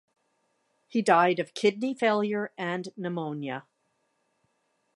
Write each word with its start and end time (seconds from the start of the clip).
He 0.87 1.03
died 1.03 1.37
of 1.37 1.53
kidney 1.53 1.93
failure 1.93 2.51
and 2.57 2.89
pneumonia. 2.97 3.67